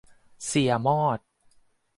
[0.45, 1.19] เสี่ยมอด